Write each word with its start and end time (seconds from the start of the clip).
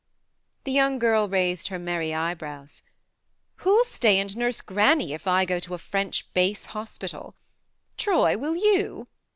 The 0.63 0.71
young 0.71 0.97
girl 0.97 1.27
raised 1.29 1.67
her 1.67 1.77
merry 1.77 2.11
eyebrows." 2.11 2.81
Who'll 3.57 3.83
stay 3.83 4.17
and 4.17 4.35
nurse 4.35 4.59
Granny 4.59 5.13
if 5.13 5.27
I 5.27 5.45
go 5.45 5.59
to 5.59 5.75
a 5.75 5.77
French 5.77 6.33
base 6.33 6.65
hospital? 6.65 7.35
Troy, 7.97 8.35
will 8.35 8.55
you 8.55 9.07